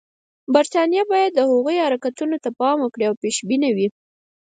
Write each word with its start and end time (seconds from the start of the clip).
برټانیه 0.53 1.03
باید 1.11 1.31
د 1.35 1.39
هغوی 1.49 1.77
حرکتونو 1.85 2.35
ته 2.43 2.49
پام 2.59 2.77
وکړي 2.81 3.03
او 3.09 3.13
پېشبینه 3.23 3.67
وي. 3.75 3.87